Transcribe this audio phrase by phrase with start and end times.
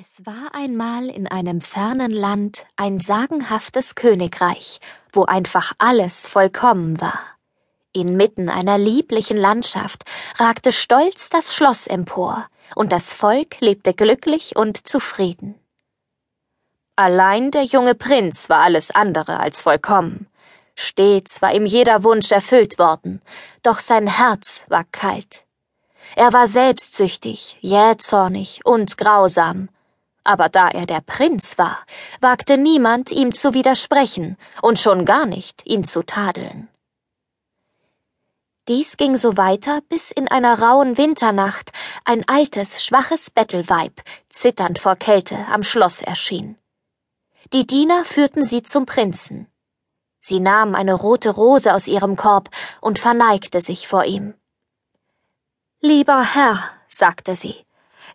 [0.00, 4.78] Es war einmal in einem fernen Land ein sagenhaftes Königreich,
[5.12, 7.18] wo einfach alles vollkommen war.
[7.92, 10.04] Inmitten einer lieblichen Landschaft
[10.36, 15.56] ragte stolz das Schloss empor, und das Volk lebte glücklich und zufrieden.
[16.94, 20.28] Allein der junge Prinz war alles andere als vollkommen.
[20.76, 23.20] Stets war ihm jeder Wunsch erfüllt worden,
[23.64, 25.44] doch sein Herz war kalt.
[26.14, 29.68] Er war selbstsüchtig, jähzornig und grausam,
[30.28, 31.78] aber da er der Prinz war,
[32.20, 36.68] wagte niemand ihm zu widersprechen und schon gar nicht ihn zu tadeln.
[38.68, 41.70] Dies ging so weiter, bis in einer rauen Winternacht
[42.04, 46.58] ein altes, schwaches Bettelweib, zitternd vor Kälte, am Schloss erschien.
[47.54, 49.46] Die Diener führten sie zum Prinzen.
[50.20, 52.50] Sie nahm eine rote Rose aus ihrem Korb
[52.82, 54.34] und verneigte sich vor ihm.
[55.80, 57.64] Lieber Herr, sagte sie,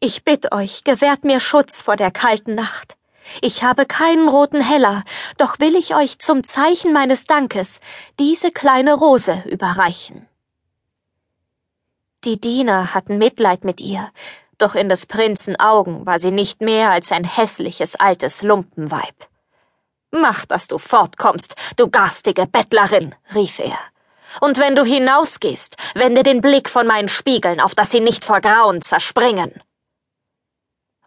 [0.00, 2.96] ich bitt euch, gewährt mir Schutz vor der kalten Nacht.
[3.42, 5.04] Ich habe keinen roten Heller,
[5.36, 7.80] doch will ich euch zum Zeichen meines Dankes
[8.18, 10.26] diese kleine Rose überreichen.
[12.24, 14.10] Die Diener hatten Mitleid mit ihr,
[14.56, 19.28] doch in des Prinzen Augen war sie nicht mehr als ein hässliches altes Lumpenweib.
[20.10, 23.78] Mach, dass du fortkommst, du garstige Bettlerin, rief er.
[24.40, 28.40] Und wenn du hinausgehst, wende den Blick von meinen Spiegeln, auf dass sie nicht vor
[28.40, 29.52] Grauen zerspringen.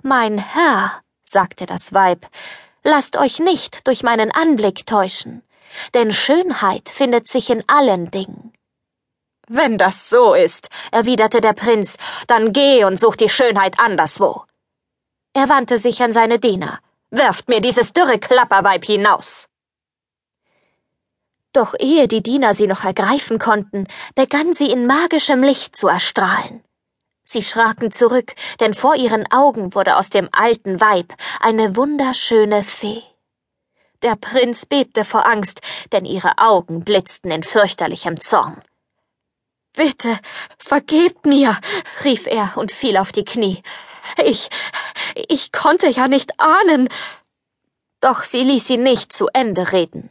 [0.03, 2.25] Mein Herr, sagte das Weib,
[2.83, 5.43] lasst euch nicht durch meinen Anblick täuschen,
[5.93, 8.51] denn Schönheit findet sich in allen Dingen.
[9.47, 14.45] Wenn das so ist, erwiderte der Prinz, dann geh und such die Schönheit anderswo.
[15.33, 16.79] Er wandte sich an seine Diener.
[17.11, 19.49] Werft mir dieses dürre Klapperweib hinaus.
[21.53, 26.63] Doch ehe die Diener sie noch ergreifen konnten, begann sie in magischem Licht zu erstrahlen.
[27.31, 33.03] Sie schraken zurück, denn vor ihren Augen wurde aus dem alten Weib eine wunderschöne Fee.
[34.01, 35.61] Der Prinz bebte vor Angst,
[35.93, 38.61] denn ihre Augen blitzten in fürchterlichem Zorn.
[39.71, 40.19] Bitte,
[40.57, 41.57] vergebt mir,
[42.03, 43.63] rief er und fiel auf die Knie.
[44.17, 44.49] Ich,
[45.15, 46.89] ich konnte ja nicht ahnen.
[48.01, 50.09] Doch sie ließ ihn nicht zu Ende reden.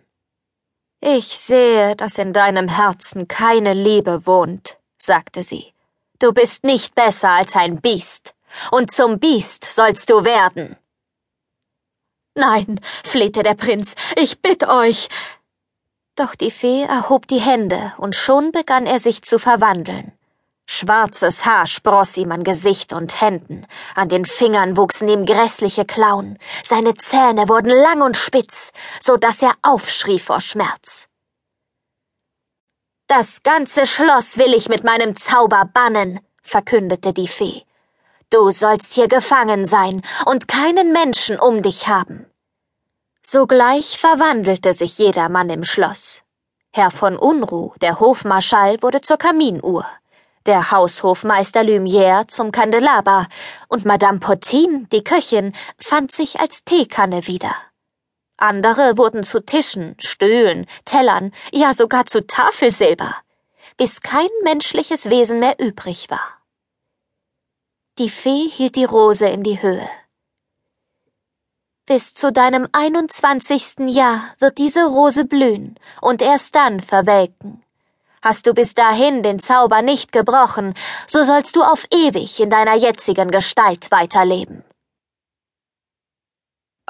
[1.03, 5.75] Ich sehe, dass in deinem Herzen keine Liebe wohnt, sagte sie.
[6.21, 8.35] Du bist nicht besser als ein Biest,
[8.71, 10.77] und zum Biest sollst du werden.
[12.35, 15.09] Nein, flehte der Prinz, ich bitt euch.
[16.17, 20.13] Doch die Fee erhob die Hände, und schon begann er sich zu verwandeln.
[20.67, 26.39] Schwarzes Haar spross ihm an Gesicht und Händen, an den Fingern wuchsen ihm grässliche Klauen,
[26.63, 31.10] seine Zähne wurden lang und spitz, so dass er aufschrie vor Schmerz.
[33.11, 37.65] Das ganze Schloss will ich mit meinem Zauber bannen, verkündete die Fee.
[38.31, 42.31] Du sollst hier gefangen sein und keinen Menschen um dich haben.
[43.25, 46.23] Sogleich verwandelte sich jedermann im Schloss.
[46.73, 49.85] Herr von Unruh, der Hofmarschall, wurde zur Kaminuhr,
[50.47, 53.27] der Haushofmeister Lumière zum Kandelaber
[53.67, 57.57] und Madame Potin, die Köchin, fand sich als Teekanne wieder.
[58.41, 63.15] Andere wurden zu Tischen, Stühlen, Tellern, ja sogar zu Tafelsilber,
[63.77, 66.39] bis kein menschliches Wesen mehr übrig war.
[67.99, 69.89] Die Fee hielt die Rose in die Höhe.
[71.85, 77.63] Bis zu deinem einundzwanzigsten Jahr wird diese Rose blühen und erst dann verwelken.
[78.23, 80.75] Hast du bis dahin den Zauber nicht gebrochen,
[81.07, 84.65] so sollst du auf ewig in deiner jetzigen Gestalt weiterleben.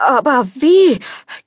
[0.00, 0.98] Aber wie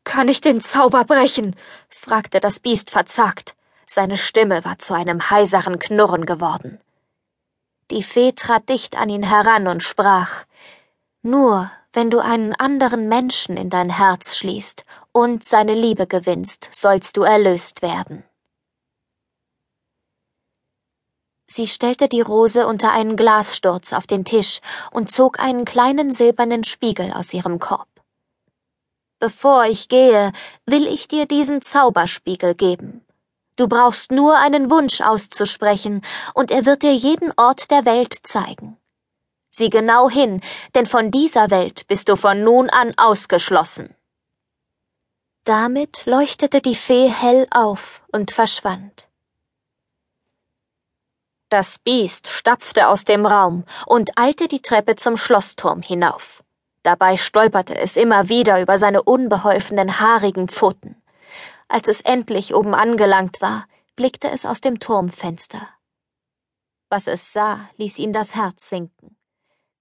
[0.04, 1.56] kann ich den Zauber brechen?
[1.90, 3.56] fragte das Biest verzagt.
[3.84, 6.80] Seine Stimme war zu einem heiseren Knurren geworden.
[7.90, 10.46] Die Fee trat dicht an ihn heran und sprach
[11.24, 17.18] Nur wenn du einen anderen Menschen in dein Herz schließt und seine Liebe gewinnst, sollst
[17.18, 18.24] du erlöst werden.
[21.48, 24.60] Sie stellte die Rose unter einen Glassturz auf den Tisch
[24.92, 27.93] und zog einen kleinen silbernen Spiegel aus ihrem Korb.
[29.24, 30.34] Bevor ich gehe,
[30.66, 33.06] will ich dir diesen Zauberspiegel geben.
[33.56, 36.02] Du brauchst nur einen Wunsch auszusprechen,
[36.34, 38.76] und er wird dir jeden Ort der Welt zeigen.
[39.50, 40.42] Sieh genau hin,
[40.76, 43.96] denn von dieser Welt bist du von nun an ausgeschlossen.
[45.46, 49.08] Damit leuchtete die Fee hell auf und verschwand.
[51.48, 56.44] Das Biest stapfte aus dem Raum und eilte die Treppe zum Schlossturm hinauf.
[56.84, 61.02] Dabei stolperte es immer wieder über seine unbeholfenen haarigen Pfoten.
[61.70, 63.66] Als es endlich oben angelangt war,
[63.96, 65.70] blickte es aus dem Turmfenster.
[66.90, 69.18] Was es sah, ließ ihn das Herz sinken.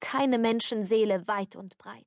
[0.00, 2.06] Keine Menschenseele weit und breit.